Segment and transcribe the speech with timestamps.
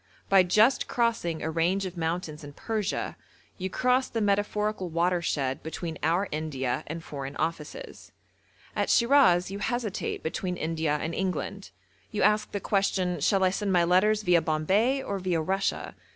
[0.29, 3.15] By just crossing a range of mountains in Persia
[3.59, 8.11] you cross the metaphorical watershed between our India and Foreign Offices.
[8.75, 11.69] At Shiraz you hesitate between India and England.
[12.09, 15.93] You ask the question, 'Shall I send my letters viâ Bombay, or viâ Russia?'